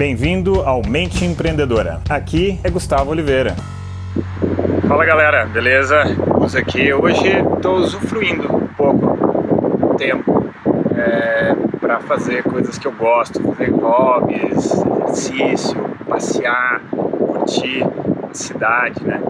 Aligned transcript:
Bem-vindo 0.00 0.62
ao 0.62 0.80
Mente 0.82 1.26
Empreendedora. 1.26 2.00
Aqui 2.08 2.58
é 2.64 2.70
Gustavo 2.70 3.10
Oliveira. 3.10 3.54
Fala 4.88 5.04
galera, 5.04 5.44
beleza? 5.44 6.04
Vamos 6.26 6.56
aqui. 6.56 6.90
Hoje 6.90 7.28
estou 7.54 7.76
usufruindo 7.76 8.50
um 8.50 8.66
pouco 8.66 9.76
do 9.76 9.94
tempo 9.96 10.50
é, 10.96 11.54
para 11.78 12.00
fazer 12.00 12.42
coisas 12.44 12.78
que 12.78 12.86
eu 12.86 12.92
gosto, 12.92 13.42
fazer 13.42 13.68
hobbies, 13.72 14.72
exercício, 15.10 15.78
passear, 16.08 16.80
curtir 16.90 17.84
a 18.30 18.32
cidade, 18.32 19.04
né? 19.04 19.20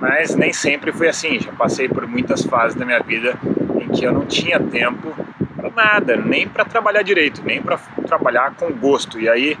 Mas 0.00 0.36
nem 0.36 0.52
sempre 0.52 0.92
foi 0.92 1.08
assim. 1.08 1.40
Já 1.40 1.50
passei 1.50 1.88
por 1.88 2.06
muitas 2.06 2.44
fases 2.44 2.78
da 2.78 2.86
minha 2.86 3.00
vida 3.00 3.34
em 3.80 3.88
que 3.88 4.04
eu 4.04 4.12
não 4.12 4.26
tinha 4.26 4.60
tempo 4.60 5.12
para 5.56 5.70
nada, 5.70 6.14
nem 6.14 6.46
para 6.46 6.64
trabalhar 6.64 7.02
direito, 7.02 7.42
nem 7.44 7.60
para 7.60 7.78
trabalhar 8.06 8.54
com 8.54 8.70
gosto. 8.70 9.18
E 9.18 9.28
aí 9.28 9.58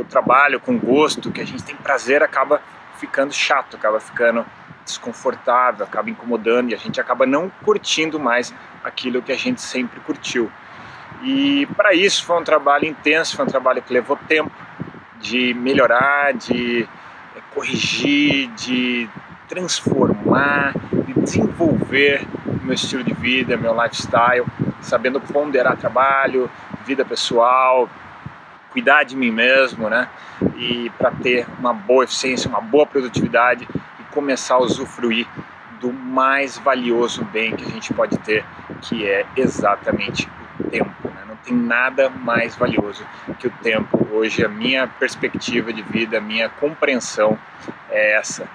o 0.00 0.04
trabalho 0.04 0.60
com 0.60 0.78
gosto, 0.78 1.30
que 1.30 1.40
a 1.40 1.44
gente 1.44 1.62
tem 1.62 1.74
prazer, 1.76 2.22
acaba 2.22 2.60
ficando 2.98 3.32
chato, 3.32 3.76
acaba 3.76 4.00
ficando 4.00 4.44
desconfortável, 4.84 5.84
acaba 5.84 6.08
incomodando 6.08 6.70
e 6.70 6.74
a 6.74 6.78
gente 6.78 7.00
acaba 7.00 7.26
não 7.26 7.50
curtindo 7.64 8.20
mais 8.20 8.54
aquilo 8.84 9.20
que 9.20 9.32
a 9.32 9.36
gente 9.36 9.60
sempre 9.60 10.00
curtiu. 10.00 10.50
E 11.22 11.66
para 11.76 11.94
isso 11.94 12.24
foi 12.24 12.40
um 12.40 12.44
trabalho 12.44 12.86
intenso, 12.86 13.36
foi 13.36 13.44
um 13.44 13.48
trabalho 13.48 13.82
que 13.82 13.92
levou 13.92 14.16
tempo 14.28 14.50
de 15.20 15.54
melhorar, 15.54 16.34
de 16.34 16.82
eh, 16.82 17.40
corrigir, 17.54 18.48
de 18.52 19.08
transformar, 19.48 20.74
de 21.04 21.14
desenvolver 21.14 22.26
meu 22.62 22.74
estilo 22.74 23.02
de 23.02 23.14
vida, 23.14 23.56
meu 23.56 23.72
lifestyle, 23.80 24.44
sabendo 24.80 25.20
ponderar 25.20 25.76
trabalho, 25.76 26.50
vida 26.84 27.04
pessoal, 27.04 27.88
cuidar 28.76 29.04
de 29.04 29.16
mim 29.16 29.30
mesmo, 29.30 29.88
né? 29.88 30.06
E 30.54 30.90
para 30.98 31.10
ter 31.10 31.46
uma 31.58 31.72
boa 31.72 32.04
eficiência, 32.04 32.46
uma 32.46 32.60
boa 32.60 32.84
produtividade 32.84 33.66
e 33.98 34.02
começar 34.12 34.56
a 34.56 34.58
usufruir 34.58 35.26
do 35.80 35.90
mais 35.90 36.58
valioso 36.58 37.24
bem 37.24 37.56
que 37.56 37.64
a 37.64 37.68
gente 37.70 37.94
pode 37.94 38.18
ter, 38.18 38.44
que 38.82 39.06
é 39.06 39.24
exatamente 39.34 40.28
o 40.60 40.64
tempo. 40.64 41.08
Né? 41.08 41.22
Não 41.26 41.36
tem 41.36 41.54
nada 41.54 42.10
mais 42.10 42.54
valioso 42.54 43.02
que 43.38 43.46
o 43.46 43.50
tempo. 43.62 44.06
Hoje 44.12 44.44
a 44.44 44.48
minha 44.48 44.86
perspectiva 44.86 45.72
de 45.72 45.80
vida, 45.80 46.18
a 46.18 46.20
minha 46.20 46.50
compreensão 46.50 47.38
é 47.88 48.18
essa. 48.18 48.46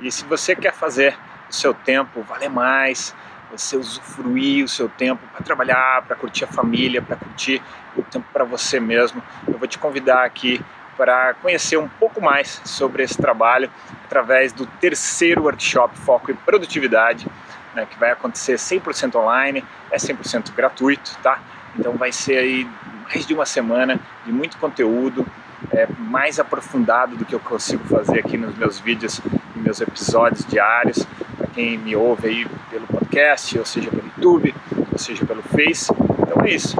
E 0.00 0.10
se 0.10 0.24
você 0.24 0.56
quer 0.56 0.72
fazer 0.72 1.14
o 1.46 1.52
seu 1.52 1.74
tempo 1.74 2.22
valer 2.22 2.48
mais, 2.48 3.14
você 3.50 3.76
usufruir 3.76 4.64
o 4.64 4.68
seu 4.68 4.88
tempo 4.88 5.22
para 5.32 5.44
trabalhar, 5.44 6.02
para 6.02 6.16
curtir 6.16 6.44
a 6.44 6.48
família, 6.48 7.00
para 7.00 7.16
curtir 7.16 7.62
o 7.96 8.02
tempo 8.02 8.26
para 8.32 8.44
você 8.44 8.78
mesmo, 8.78 9.22
eu 9.46 9.58
vou 9.58 9.66
te 9.66 9.78
convidar 9.78 10.24
aqui 10.24 10.60
para 10.96 11.34
conhecer 11.34 11.76
um 11.76 11.88
pouco 11.88 12.20
mais 12.20 12.60
sobre 12.64 13.04
esse 13.04 13.16
trabalho 13.16 13.70
através 14.04 14.52
do 14.52 14.66
terceiro 14.66 15.44
workshop 15.44 15.96
Foco 15.96 16.32
e 16.32 16.34
Produtividade, 16.34 17.26
né, 17.74 17.86
que 17.88 17.98
vai 17.98 18.10
acontecer 18.10 18.54
100% 18.54 19.14
online, 19.14 19.64
é 19.90 19.96
100% 19.96 20.52
gratuito, 20.54 21.16
tá? 21.22 21.40
Então 21.78 21.92
vai 21.92 22.10
ser 22.10 22.38
aí 22.38 22.68
mais 23.04 23.24
de 23.24 23.32
uma 23.32 23.46
semana 23.46 24.00
de 24.26 24.32
muito 24.32 24.58
conteúdo, 24.58 25.24
é, 25.70 25.86
mais 25.98 26.40
aprofundado 26.40 27.16
do 27.16 27.24
que 27.24 27.34
eu 27.34 27.40
consigo 27.40 27.84
fazer 27.84 28.20
aqui 28.20 28.36
nos 28.36 28.56
meus 28.56 28.80
vídeos 28.80 29.20
e 29.54 29.58
meus 29.58 29.80
episódios 29.80 30.44
diários. 30.44 31.06
Para 31.36 31.46
quem 31.48 31.78
me 31.78 31.94
ouve 31.94 32.28
aí 32.28 32.46
pelo 32.70 32.86
podcast, 33.18 33.58
ou 33.58 33.66
seja 33.66 33.90
pelo 33.90 34.04
YouTube, 34.04 34.54
ou 34.92 34.98
seja 34.98 35.26
pelo 35.26 35.42
Face. 35.42 35.92
Então 36.20 36.44
é 36.44 36.50
isso. 36.50 36.76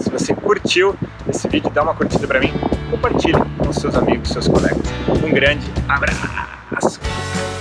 Se 0.00 0.10
você 0.10 0.34
curtiu 0.34 0.94
esse 1.28 1.46
vídeo, 1.48 1.70
dá 1.70 1.82
uma 1.82 1.94
curtida 1.94 2.26
para 2.26 2.40
mim, 2.40 2.52
compartilhe 2.90 3.38
com 3.58 3.72
seus 3.72 3.94
amigos, 3.94 4.30
seus 4.30 4.48
colegas. 4.48 4.82
Um 5.22 5.30
grande 5.30 5.66
abraço! 5.88 7.51